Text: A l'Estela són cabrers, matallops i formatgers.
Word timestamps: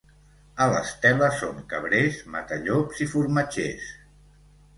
A 0.63 0.65
l'Estela 0.75 1.27
són 1.41 1.59
cabrers, 1.73 2.17
matallops 2.37 3.05
i 3.07 3.09
formatgers. 3.13 3.93